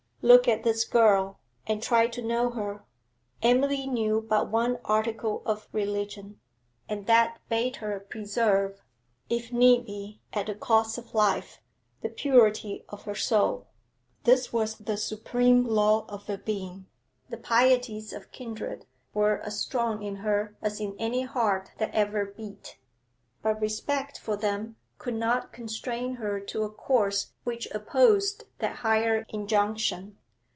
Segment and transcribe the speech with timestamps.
[0.23, 2.83] Look at this girl, and try to know her.
[3.41, 6.39] Emily knew but one article of religion,
[6.87, 8.83] and that bade her preserve,
[9.31, 11.59] if need be, at the cost of life,
[12.03, 13.65] the purity of her soul.
[14.23, 16.85] This was the supreme law of her being.
[17.29, 22.25] The pieties of kindred were as strong in her as in any heart that ever
[22.25, 22.77] beat,
[23.41, 29.25] but respect for them Could not constrain her to a course which opposed that higher
[29.29, 30.19] injunction.